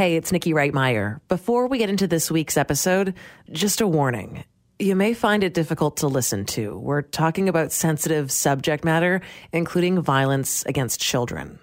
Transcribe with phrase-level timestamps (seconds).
[0.00, 1.20] Hey, it's Nikki Reitmeyer.
[1.28, 3.12] Before we get into this week's episode,
[3.52, 4.44] just a warning.
[4.78, 6.78] You may find it difficult to listen to.
[6.78, 9.20] We're talking about sensitive subject matter,
[9.52, 11.58] including violence against children.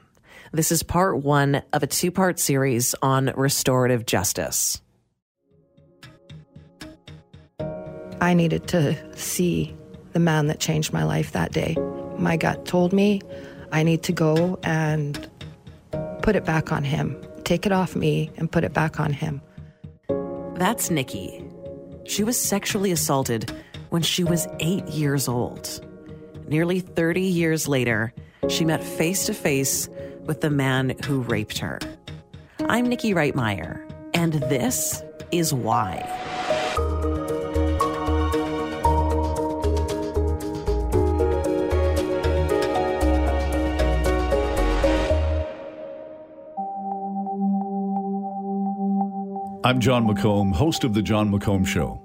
[0.52, 4.84] This is part one of a two part series on restorative justice.
[8.22, 9.76] I needed to see
[10.14, 11.76] the man that changed my life that day.
[12.20, 13.20] My gut told me
[13.72, 15.28] I need to go and
[16.22, 19.42] put it back on him, take it off me and put it back on him.
[20.56, 21.42] That's Nikki.
[22.04, 23.50] She was sexually assaulted
[23.90, 25.80] when she was eight years old.
[26.50, 28.14] Nearly 30 years later,
[28.50, 29.88] she met face to face
[30.26, 31.80] with the man who raped her.
[32.68, 33.80] I'm Nikki Reitmeyer,
[34.14, 36.27] and this is why.
[49.68, 52.00] I'm John McComb, host of The John McComb Show.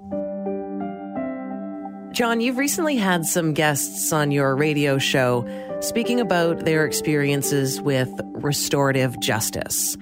[2.11, 5.47] John, you've recently had some guests on your radio show
[5.79, 9.95] speaking about their experiences with restorative justice.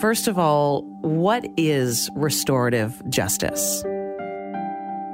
[0.00, 3.84] First of all, what is restorative justice?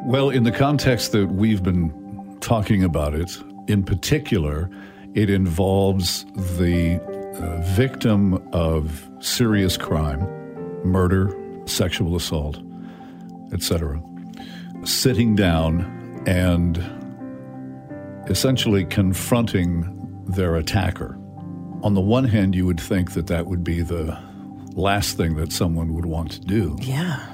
[0.07, 3.37] Well, in the context that we've been talking about it,
[3.69, 4.71] in particular,
[5.13, 6.25] it involves
[6.57, 6.99] the
[7.39, 10.21] uh, victim of serious crime,
[10.85, 12.59] murder, sexual assault,
[13.53, 14.03] etc.,
[14.85, 16.79] sitting down and
[18.29, 21.19] essentially confronting their attacker.
[21.83, 24.17] On the one hand, you would think that that would be the
[24.75, 26.77] last thing that someone would want to do.
[26.81, 27.27] Yeah.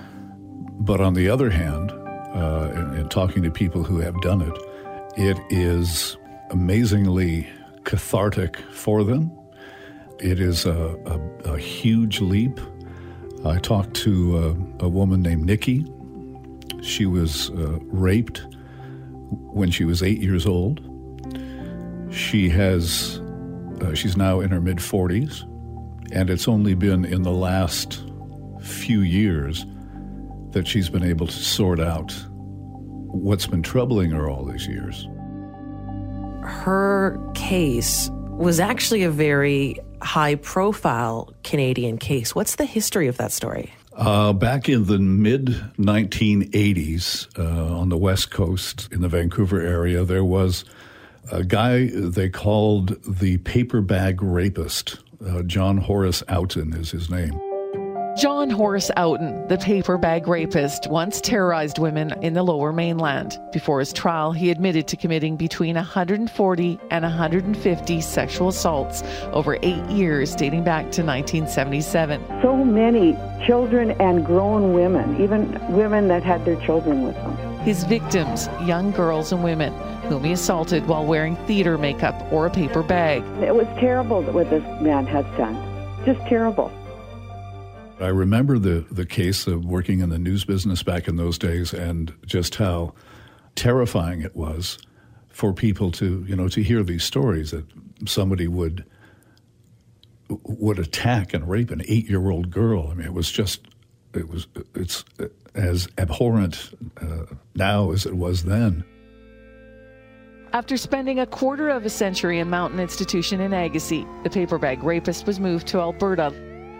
[0.80, 4.56] But on the other hand, uh, in, in talking to people who have done it,
[5.16, 6.16] it is
[6.50, 7.48] amazingly
[7.84, 9.30] cathartic for them.
[10.20, 10.96] It is a,
[11.44, 12.58] a, a huge leap
[13.48, 15.86] I talked to uh, a woman named Nikki.
[16.82, 18.46] She was uh, raped
[19.30, 20.80] when she was eight years old.
[22.10, 23.20] She has,
[23.80, 25.42] uh, she's now in her mid 40s,
[26.12, 28.04] and it's only been in the last
[28.60, 29.66] few years
[30.50, 35.08] that she's been able to sort out what's been troubling her all these years.
[36.42, 42.34] Her case was actually a very high profile Canadian case.
[42.34, 43.72] What's the history of that story?
[43.92, 50.04] Uh, back in the mid 1980s, uh, on the West Coast in the Vancouver area,
[50.04, 50.64] there was
[51.32, 54.98] a guy they called the paper bag rapist.
[55.26, 57.40] Uh, John Horace Oughton is his name.
[58.18, 63.38] John Horace Oughton, the paper bag rapist, once terrorized women in the lower mainland.
[63.52, 69.84] Before his trial, he admitted to committing between 140 and 150 sexual assaults over eight
[69.84, 72.20] years dating back to 1977.
[72.42, 77.36] So many children and grown women, even women that had their children with them.
[77.60, 79.72] His victims, young girls and women,
[80.08, 83.22] whom he assaulted while wearing theater makeup or a paper bag.
[83.44, 85.54] It was terrible what this man had done.
[86.04, 86.72] Just terrible.
[88.00, 91.74] I remember the, the case of working in the news business back in those days
[91.74, 92.94] and just how
[93.56, 94.78] terrifying it was
[95.28, 97.64] for people to, you know, to hear these stories that
[98.06, 98.84] somebody would
[100.28, 102.88] would attack and rape an eight-year-old girl.
[102.90, 103.66] I mean, it was just,
[104.12, 105.02] it was, it's
[105.54, 108.84] as abhorrent uh, now as it was then.
[110.52, 114.82] After spending a quarter of a century in Mountain Institution in Agassiz, the paper bag
[114.82, 116.32] rapist was moved to Alberta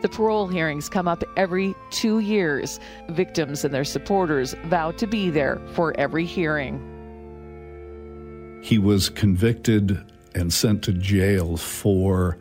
[0.03, 2.79] the parole hearings come up every two years.
[3.11, 6.81] Victims and their supporters vow to be there for every hearing.
[8.63, 10.05] He was convicted
[10.35, 12.39] and sent to jail for,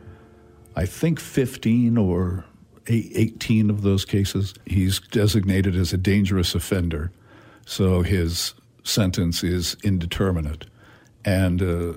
[0.76, 2.46] I think, 15 or
[2.88, 4.54] 18 of those cases.
[4.66, 7.12] He's designated as a dangerous offender,
[7.66, 8.54] so his
[8.84, 10.66] sentence is indeterminate,
[11.26, 11.94] and uh,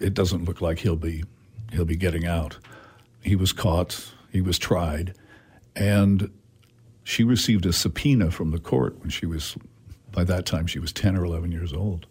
[0.00, 1.24] it doesn't look like he'll be
[1.72, 2.58] he'll be getting out.
[3.22, 5.14] He was caught he was tried,
[5.76, 6.28] and
[7.04, 9.56] she received a subpoena from the court when she was,
[10.10, 12.06] by that time, she was 10 or 11 years old.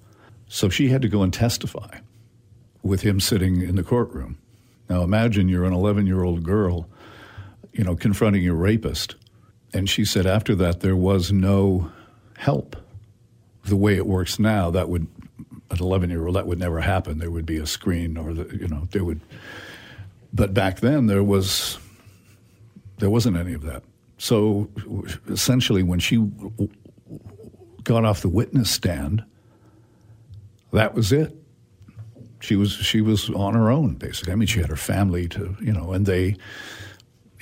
[0.47, 1.99] So she had to go and testify
[2.81, 4.37] with him sitting in the courtroom.
[4.87, 6.87] Now imagine you're an 11 year old girl,
[7.73, 9.15] you know, confronting your rapist.
[9.73, 11.91] And she said after that, there was no
[12.37, 12.77] help.
[13.65, 15.07] The way it works now, that would,
[15.71, 17.17] an 11 year old, that would never happen.
[17.17, 19.19] There would be a screen or, the, you know, there would,
[20.31, 21.79] but back then there was
[22.97, 23.83] there wasn't any of that.
[24.17, 24.69] So
[25.27, 26.29] essentially, when she
[27.83, 29.23] got off the witness stand,
[30.71, 31.35] that was it.
[32.39, 34.33] She was she was on her own basically.
[34.33, 36.37] I mean, she had her family to you know, and they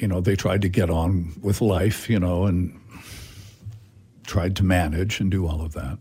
[0.01, 2.77] you know, they tried to get on with life, you know, and
[4.25, 5.99] tried to manage and do all of that.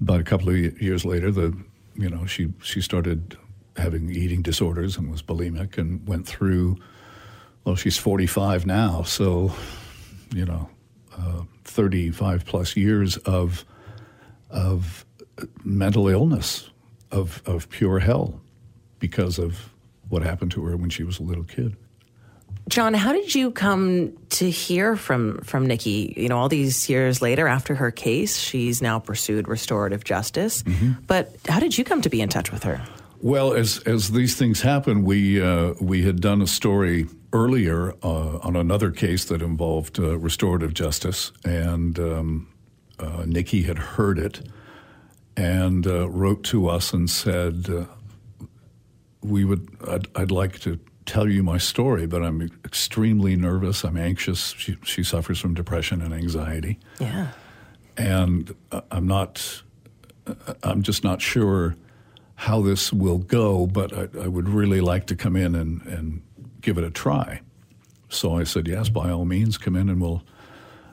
[0.00, 1.56] But a couple of years later, the
[1.96, 3.36] you know she she started
[3.76, 6.76] having eating disorders and was bulimic and went through.
[7.68, 9.52] Well, she's 45 now, so
[10.34, 10.70] you know,
[11.14, 13.66] uh, 35 plus years of
[14.48, 15.04] of
[15.64, 16.70] mental illness,
[17.10, 18.40] of of pure hell,
[19.00, 19.68] because of
[20.08, 21.76] what happened to her when she was a little kid.
[22.70, 26.14] John, how did you come to hear from from Nikki?
[26.16, 30.62] You know, all these years later, after her case, she's now pursued restorative justice.
[30.62, 31.02] Mm-hmm.
[31.06, 32.80] But how did you come to be in touch with her?
[33.20, 38.38] Well, as as these things happen, we uh, we had done a story earlier uh,
[38.38, 42.48] on another case that involved uh, restorative justice, and um,
[43.00, 44.48] uh, Nikki had heard it
[45.36, 47.84] and uh, wrote to us and said, uh,
[49.20, 53.82] "We would, I'd, I'd, like to tell you my story, but I'm extremely nervous.
[53.82, 54.54] I'm anxious.
[54.56, 56.78] She, she suffers from depression and anxiety.
[57.00, 57.28] Yeah,
[57.96, 58.54] and
[58.92, 59.62] I'm not.
[60.62, 61.74] I'm just not sure."
[62.38, 66.22] How this will go, but I, I, would really like to come in and, and
[66.60, 67.40] give it a try.
[68.10, 70.22] So I said, yes, by all means, come in and we'll,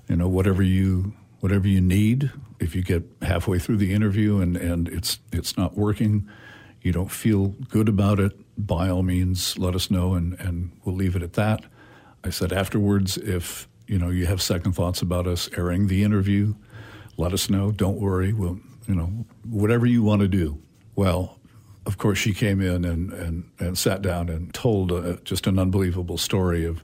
[0.10, 2.32] you know, whatever you whatever you need.
[2.60, 6.28] If you get halfway through the interview and, and it's it's not working,
[6.82, 10.96] you don't feel good about it, by all means, let us know and, and we'll
[10.96, 11.64] leave it at that.
[12.24, 16.56] I said afterwards, if you know you have second thoughts about us airing the interview,
[17.18, 17.72] let us know.
[17.72, 18.34] Don't worry.
[18.34, 20.60] We'll you know whatever you want to do.
[20.96, 21.40] Well,
[21.86, 25.60] of course, she came in and, and, and sat down and told uh, just an
[25.60, 26.84] unbelievable story of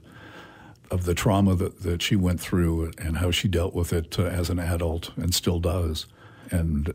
[0.92, 4.24] of the trauma that, that she went through and how she dealt with it uh,
[4.24, 6.04] as an adult and still does.
[6.50, 6.92] And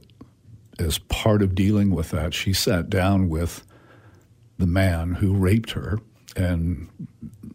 [0.78, 3.66] as part of dealing with that, she sat down with
[4.60, 6.00] the man who raped her
[6.36, 6.88] and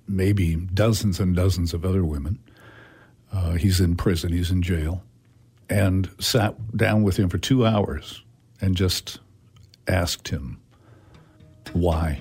[0.08, 2.40] maybe dozens and dozens of other women.
[3.32, 5.04] Uh, he's in prison, he's in jail,
[5.70, 8.24] and sat down with him for two hours
[8.60, 9.20] and just
[9.88, 10.60] asked him
[11.72, 12.20] why.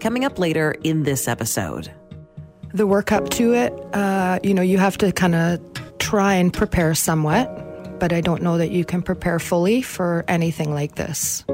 [0.00, 1.90] Coming up later in this episode.
[2.72, 5.60] The work up to it, uh, you know, you have to kind of
[5.98, 10.72] try and prepare somewhat, but I don't know that you can prepare fully for anything
[10.72, 11.44] like this.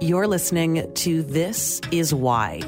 [0.00, 2.60] You're listening to This Is Why.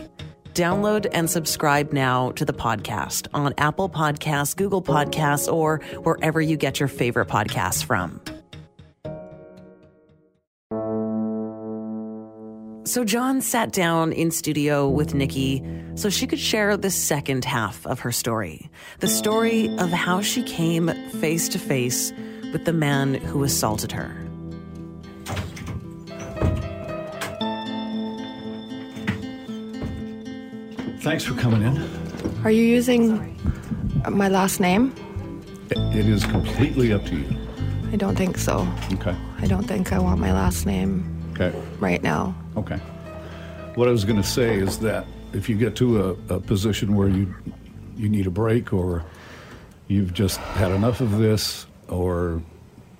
[0.55, 6.57] Download and subscribe now to the podcast on Apple Podcasts, Google Podcasts, or wherever you
[6.57, 8.23] get your favorite podcasts from.
[12.96, 15.62] So John sat down in studio with Nikki
[15.96, 18.70] so she could share the second half of her story.
[19.00, 20.88] The story of how she came
[21.20, 22.14] face to face
[22.54, 24.16] with the man who assaulted her.
[31.02, 31.76] Thanks for coming in.
[32.44, 33.37] Are you using
[34.08, 34.94] my last name?
[35.69, 37.37] It is completely up to you.
[37.93, 38.66] I don't think so.
[38.94, 39.14] Okay.
[39.43, 41.04] I don't think I want my last name
[41.34, 41.54] Okay.
[41.78, 42.34] right now.
[42.56, 42.76] Okay.
[43.75, 46.94] What I was going to say is that if you get to a, a position
[46.97, 47.35] where you
[47.97, 49.05] you need a break or
[49.88, 52.43] you've just had enough of this or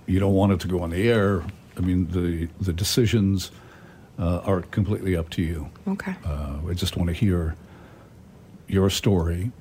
[0.07, 1.43] you don't want it to go on the air,
[1.77, 3.51] I mean the the decisions
[4.19, 5.69] uh, are completely up to you.
[5.89, 6.15] Okay.
[6.25, 7.55] Uh, I just want to hear
[8.69, 9.53] your story,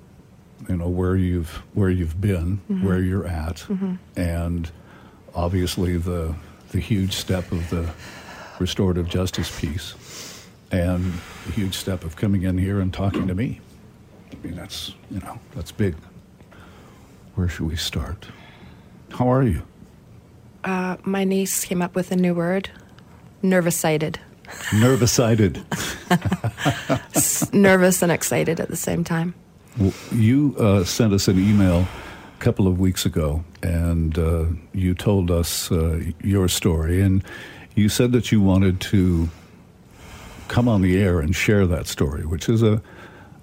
[0.68, 2.86] you know where you've where you've been, Mm-hmm.
[2.86, 3.66] where you're at,
[4.18, 4.70] and
[5.34, 6.36] obviously the
[6.72, 7.90] the huge step of the
[8.60, 11.14] restorative justice piece, and
[11.46, 13.60] the huge step of coming in here and talking to me.
[14.32, 15.96] I mean that's you know that's big.
[17.36, 18.28] Where should we start?
[19.12, 19.62] How are you?
[20.64, 22.70] Uh, my niece came up with a new word
[23.42, 24.20] nervous-sighted.
[24.74, 25.64] Nervous-sided.
[27.54, 29.34] Nervous and excited at the same time.
[29.78, 31.88] Well, you uh, sent us an email
[32.38, 37.24] a couple of weeks ago, and uh, you told us uh, your story, and
[37.76, 39.30] you said that you wanted to
[40.48, 42.82] come on the air and share that story, which is a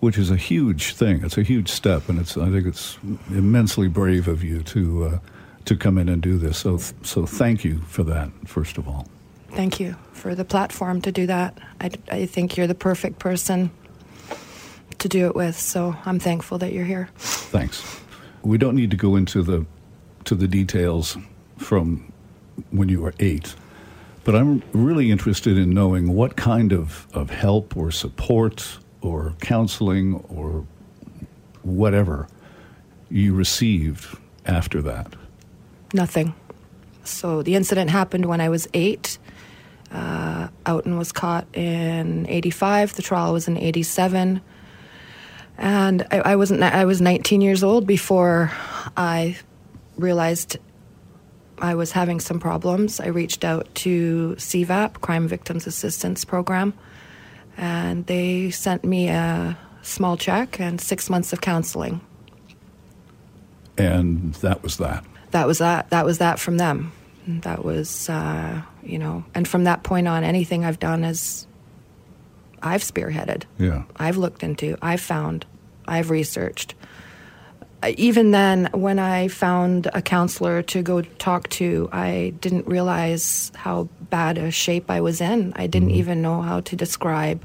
[0.00, 1.22] which is a huge thing.
[1.24, 2.98] It's a huge step, and it's I think it's
[3.30, 5.18] immensely brave of you to uh,
[5.66, 6.58] to come in and do this.
[6.58, 9.06] So so thank you for that, first of all.
[9.50, 11.58] Thank you for the platform to do that.
[11.80, 13.70] I, I think you're the perfect person
[14.98, 17.10] to do it with, so I'm thankful that you're here.
[17.18, 18.00] Thanks.
[18.42, 19.66] We don't need to go into the
[20.24, 21.18] to the details
[21.58, 22.12] from
[22.70, 23.54] when you were eight,
[24.24, 30.24] but I'm really interested in knowing what kind of, of help or support or counseling
[30.28, 30.64] or
[31.62, 32.28] whatever
[33.10, 35.14] you received after that.
[35.92, 36.34] Nothing.
[37.04, 39.18] So the incident happened when I was eight.
[39.90, 42.94] Uh, Oughton was caught in 85.
[42.94, 44.40] The trial was in 87.
[45.58, 46.62] And I, I wasn't.
[46.62, 48.50] I was 19 years old before
[48.96, 49.36] I
[49.98, 50.56] realized
[51.58, 53.00] I was having some problems.
[53.00, 56.74] I reached out to CVAP, Crime Victims Assistance Program,
[57.56, 62.00] and they sent me a small check and six months of counseling.
[63.78, 65.04] And that was that.
[65.30, 65.90] That was that.
[65.90, 66.92] That was that from them.
[67.26, 71.46] That was, uh, you know, and from that point on, anything I've done is
[72.62, 73.44] I've spearheaded.
[73.58, 73.84] Yeah.
[73.96, 75.46] I've looked into, I've found,
[75.86, 76.74] I've researched.
[77.82, 83.50] Uh, Even then, when I found a counselor to go talk to, I didn't realize
[83.56, 85.52] how bad a shape I was in.
[85.56, 87.44] I didn't even know how to describe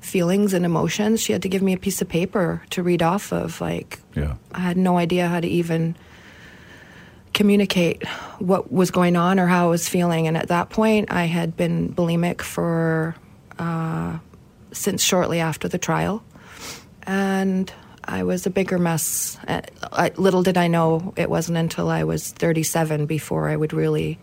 [0.00, 1.20] feelings and emotions.
[1.20, 3.60] She had to give me a piece of paper to read off of.
[3.60, 4.34] Like, Yeah.
[4.52, 5.96] I had no idea how to even
[7.34, 8.06] communicate
[8.38, 10.26] what was going on or how I was feeling.
[10.26, 13.14] And at that point, I had been bulimic for
[13.58, 14.18] uh,
[14.72, 16.22] since shortly after the trial,
[17.04, 17.72] and
[18.08, 19.36] I was a bigger mess.
[19.46, 19.60] Uh,
[19.92, 24.18] I, little did I know it wasn't until I was 37 before I would really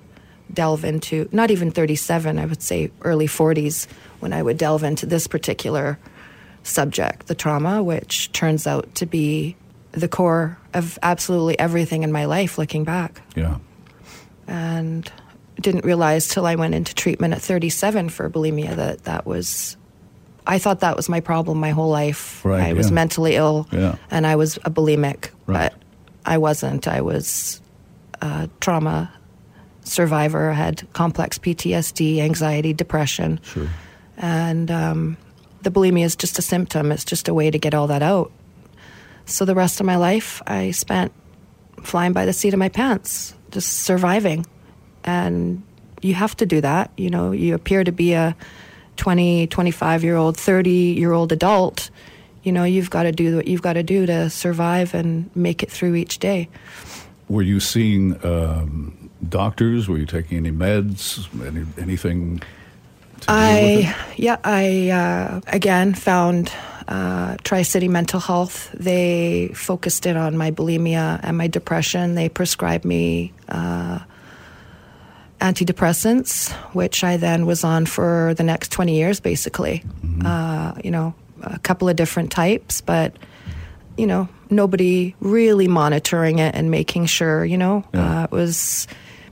[0.51, 3.87] delve into not even 37 i would say early 40s
[4.19, 5.97] when i would delve into this particular
[6.61, 9.55] subject the trauma which turns out to be
[9.93, 13.57] the core of absolutely everything in my life looking back Yeah.
[14.47, 15.11] and
[15.59, 19.77] didn't realize till I went into treatment at 37 for bulimia that that was
[20.47, 22.43] I thought that was my problem my whole life.
[22.45, 23.95] Right, I was mentally ill Yeah.
[24.11, 25.71] and I was a bulimic, Right.
[25.71, 25.73] but
[26.25, 26.87] I wasn't.
[26.87, 27.61] I was
[28.21, 29.11] a trauma
[29.83, 30.49] survivor.
[30.51, 33.39] I had complex PTSD, anxiety, depression.
[33.43, 33.67] Sure.
[34.17, 35.17] And um,
[35.63, 36.91] the bulimia is just a symptom.
[36.91, 38.31] It's just a way to get all that out.
[39.25, 41.11] So the rest of my life, I spent
[41.83, 44.45] flying by the seat of my pants, just surviving.
[45.03, 45.61] And
[46.01, 46.91] you have to do that.
[46.97, 48.35] You know, you appear to be a
[48.97, 51.89] 20, 25 year old, 30 year old adult.
[52.43, 55.63] You know, you've got to do what you've got to do to survive and make
[55.63, 56.47] it through each day.
[57.27, 59.89] Were you seeing um, doctors?
[59.89, 61.27] Were you taking any meds?
[61.45, 66.51] Any, anything to deal with I yeah I uh, again found
[66.87, 68.71] uh, Tri City Mental Health.
[68.73, 72.15] They focused in on my bulimia and my depression.
[72.15, 73.99] They prescribed me uh,
[75.39, 79.83] antidepressants, which I then was on for the next twenty years, basically.
[80.23, 83.15] Uh, you know, a couple of different types, but
[83.97, 87.45] you know, nobody really monitoring it and making sure.
[87.45, 88.21] You know, Yeah.
[88.21, 88.87] uh, it was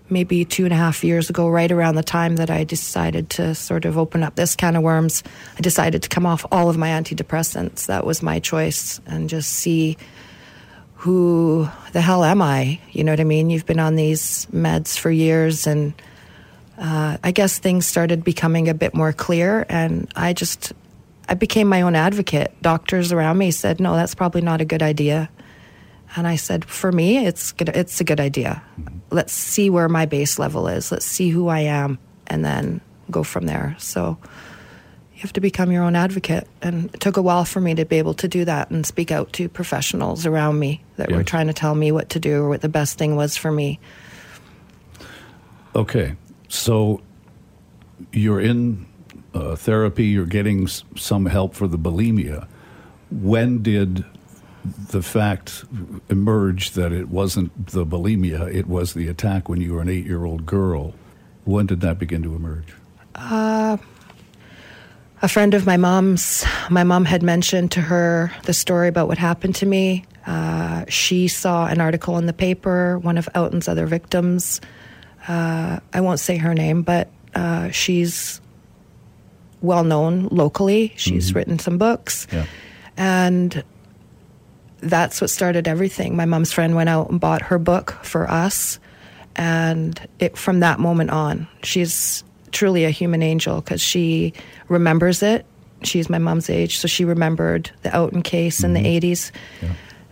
[0.09, 3.55] maybe two and a half years ago, right around the time that I decided to
[3.55, 5.23] sort of open up this can of worms.
[5.57, 7.87] I decided to come off all of my antidepressants.
[7.87, 9.97] That was my choice, and just see
[11.03, 12.79] who the hell am I?
[12.93, 13.49] You know what I mean?
[13.49, 15.93] You've been on these meds for years, and
[16.77, 20.71] uh, I guess things started becoming a bit more clear, and I just
[21.27, 22.55] I became my own advocate.
[22.61, 25.29] Doctors around me said, "No, that's probably not a good idea."
[26.15, 28.63] And I said, for me, it's good, it's a good idea.
[29.09, 30.89] Let's see where my base level is.
[30.89, 32.79] Let's see who I am, and then
[33.11, 33.75] go from there.
[33.77, 34.17] So
[35.23, 37.97] have to become your own advocate, and it took a while for me to be
[37.97, 41.53] able to do that and speak out to professionals around me that were trying to
[41.53, 43.79] tell me what to do or what the best thing was for me.
[45.73, 46.15] Okay,
[46.49, 47.01] so
[48.11, 48.85] you're in
[49.33, 50.07] uh, therapy.
[50.07, 52.45] You're getting s- some help for the bulimia.
[53.09, 54.03] When did
[54.89, 55.63] the fact
[56.09, 58.53] emerge that it wasn't the bulimia?
[58.53, 60.93] It was the attack when you were an eight-year-old girl.
[61.45, 62.73] When did that begin to emerge?
[65.23, 69.17] A friend of my mom's, my mom had mentioned to her the story about what
[69.17, 70.03] happened to me.
[70.27, 74.59] Uh, she saw an article in the paper, one of Oughton's other victims.
[75.25, 78.41] Uh, I won't say her name, but uh, she's
[79.61, 80.91] well known locally.
[80.97, 82.27] She's written some books.
[82.29, 82.45] Yeah.
[82.97, 83.63] And
[84.81, 86.17] that's what started everything.
[86.17, 88.77] My mom's friend went out and bought her book for us.
[89.37, 94.33] And it, from that moment on, she's truly a human angel because she
[94.69, 95.45] remembers it.
[95.83, 99.05] She's my mom's age, so she remembered the Oughton case in the mm-hmm.
[99.05, 99.31] 80s.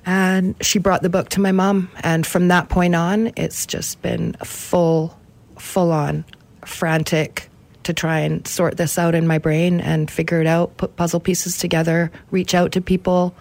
[0.06, 1.90] And she brought the book to my mom.
[2.02, 5.18] And from that point on, it's just been full,
[5.58, 6.26] full on,
[6.66, 7.50] frantic
[7.84, 11.20] to try and sort this out in my brain and figure it out, put puzzle
[11.20, 13.34] pieces together, reach out to people.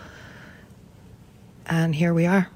[1.67, 2.49] And here we are.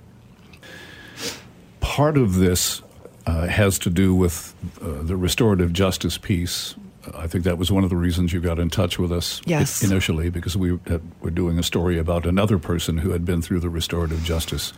[1.81, 2.83] Part of this
[3.26, 6.75] uh, has to do with uh, the restorative justice piece.
[7.14, 9.83] I think that was one of the reasons you got in touch with us Yes.
[9.83, 13.61] initially, because we had, were doing a story about another person who had been through
[13.61, 14.73] the restorative justice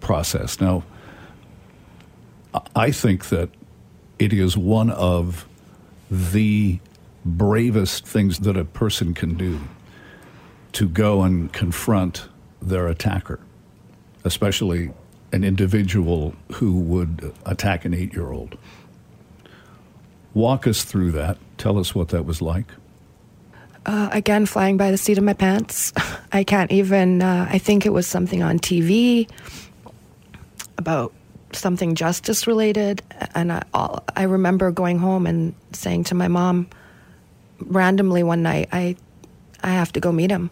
[0.00, 0.60] process.
[0.60, 0.84] Now,
[2.54, 3.50] I- I think that
[4.18, 5.46] it is one of
[6.10, 6.78] the
[7.24, 9.58] bravest things that a person can do
[10.72, 12.28] to go and confront
[12.62, 13.40] their attacker,
[14.24, 14.90] especially
[15.32, 18.56] an individual who would attack an eight year old.
[20.34, 21.38] Walk us through that.
[21.58, 22.66] Tell us what that was like.
[23.86, 25.92] Uh, again, flying by the seat of my pants.
[26.32, 29.30] I can't even, uh, I think it was something on TV
[30.76, 31.12] about
[31.52, 33.02] something justice related.
[33.34, 33.62] And I,
[34.14, 36.68] I remember going home and saying to my mom
[37.60, 38.96] randomly one night, I,
[39.62, 40.50] I have to go meet him.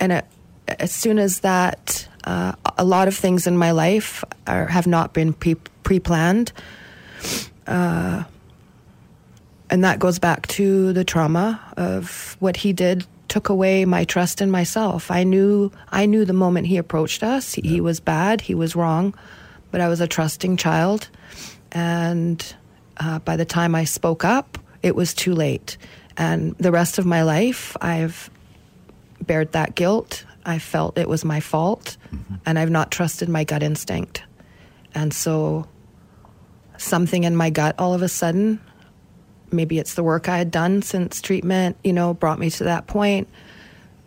[0.00, 0.24] And it,
[0.66, 5.12] as soon as that, uh, a lot of things in my life are, have not
[5.12, 5.54] been pre
[6.00, 6.52] planned.
[7.66, 8.24] Uh,
[9.70, 14.40] and that goes back to the trauma of what he did took away my trust
[14.40, 15.10] in myself.
[15.10, 18.76] I knew I knew the moment he approached us, he, he was bad, he was
[18.76, 19.14] wrong,
[19.70, 21.08] but I was a trusting child,
[21.72, 22.54] and
[22.98, 25.76] uh, by the time I spoke up, it was too late.
[26.16, 28.30] And the rest of my life, I've
[29.26, 30.24] bared that guilt.
[30.46, 32.34] I felt it was my fault, mm-hmm.
[32.46, 34.22] and I've not trusted my gut instinct.
[34.94, 35.66] And so,
[36.76, 38.60] something in my gut all of a sudden,
[39.50, 42.86] maybe it's the work I had done since treatment, you know, brought me to that
[42.86, 43.28] point,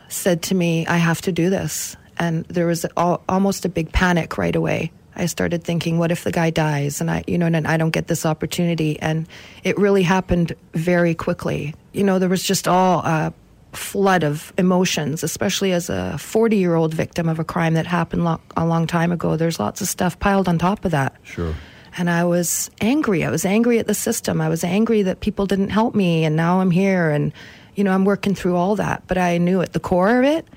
[0.10, 1.96] said to me, I have to do this.
[2.20, 4.92] And there was all, almost a big panic right away.
[5.16, 7.90] I started thinking, what if the guy dies and I, you know, and I don't
[7.90, 9.00] get this opportunity?
[9.00, 9.28] And
[9.64, 11.74] it really happened very quickly.
[11.92, 13.34] You know, there was just all a
[13.74, 18.26] flood of emotions, especially as a 40 year old victim of a crime that happened
[18.26, 19.36] lo- a long time ago.
[19.36, 21.16] There's lots of stuff piled on top of that.
[21.24, 21.54] Sure.
[21.98, 23.24] And I was angry.
[23.24, 24.40] I was angry at the system.
[24.40, 26.26] I was angry that people didn't help me.
[26.26, 27.34] And now I'm here and,
[27.76, 29.04] you know, I'm working through all that.
[29.08, 30.48] But I knew at the core of it,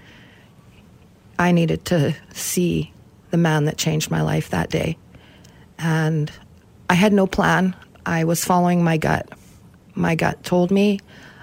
[1.38, 2.92] I needed to see
[3.30, 4.98] the man that changed my life that day.
[5.78, 6.30] And
[6.90, 7.74] I had no plan.
[8.04, 9.28] I was following my gut.
[9.94, 11.00] My gut told me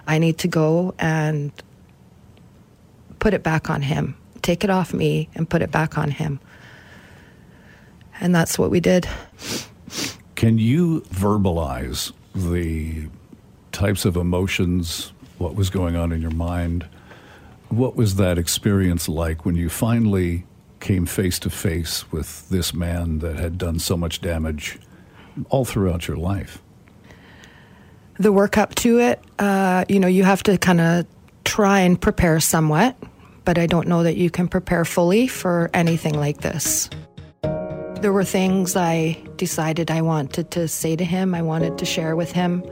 [0.07, 1.51] I need to go and
[3.19, 6.39] put it back on him, take it off me and put it back on him.
[8.19, 9.07] And that's what we did.
[10.35, 13.10] Can you verbalize the
[13.71, 16.88] types of emotions, what was going on in your mind?
[17.69, 20.45] What was that experience like when you finally
[20.79, 24.79] came face to face with this man that had done so much damage
[25.49, 26.62] all throughout your life?
[28.19, 31.06] The work up to it, uh, you know, you have to kind of
[31.43, 32.95] try and prepare somewhat,
[33.45, 36.89] but I don't know that you can prepare fully for anything like this.
[38.01, 42.15] There were things I decided I wanted to say to him, I wanted to share
[42.15, 42.63] with him.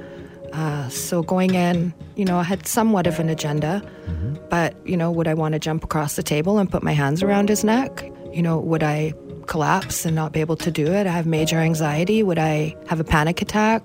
[0.53, 4.35] Uh, so going in, you know, I had somewhat of an agenda, mm-hmm.
[4.49, 7.21] but, you know, would I want to jump across the table and put my hands
[7.21, 8.09] around his neck?
[8.33, 9.13] You know, would I
[9.47, 11.07] collapse and not be able to do it?
[11.07, 12.23] I have major anxiety.
[12.23, 13.83] Would I have a panic attack?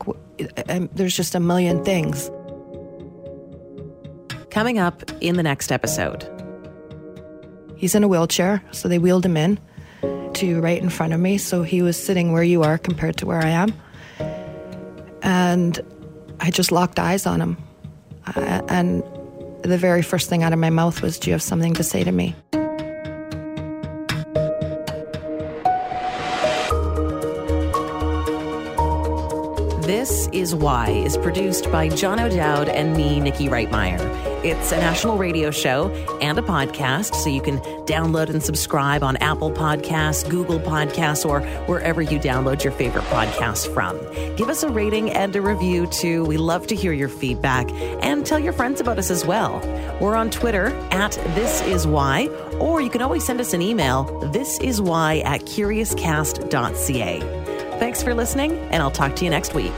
[0.95, 2.31] There's just a million things.
[4.51, 6.27] Coming up in the next episode.
[7.77, 9.59] He's in a wheelchair, so they wheeled him in
[10.35, 11.39] to right in front of me.
[11.39, 13.73] So he was sitting where you are compared to where I am.
[15.23, 15.81] And
[16.41, 17.57] I just locked eyes on him.
[18.27, 19.03] Uh, and
[19.63, 22.05] the very first thing out of my mouth was, Do you have something to say
[22.05, 22.35] to me?
[29.91, 33.99] This Is Why is produced by John O'Dowd and me, Nikki Reitmeyer.
[34.45, 35.91] It's a national radio show
[36.23, 41.41] and a podcast, so you can download and subscribe on Apple Podcasts, Google Podcasts, or
[41.67, 43.99] wherever you download your favorite podcasts from.
[44.37, 46.25] Give us a rating and a review, too.
[46.25, 47.69] We love to hear your feedback
[48.01, 49.59] and tell your friends about us as well.
[50.01, 52.29] We're on Twitter at This Is Why,
[52.61, 57.40] or you can always send us an email, This Is Why at curiouscast.ca.
[57.81, 59.73] Thanks for listening, and I'll talk to you next week.